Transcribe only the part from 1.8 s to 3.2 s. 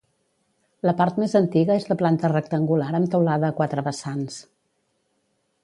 és de planta rectangular amb